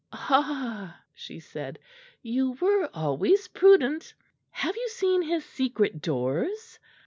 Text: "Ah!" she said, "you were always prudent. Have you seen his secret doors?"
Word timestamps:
"Ah!" 0.11 1.01
she 1.13 1.39
said, 1.39 1.77
"you 2.23 2.53
were 2.53 2.89
always 2.91 3.47
prudent. 3.49 4.15
Have 4.49 4.75
you 4.75 4.89
seen 4.89 5.21
his 5.21 5.45
secret 5.45 6.01
doors?" 6.01 6.79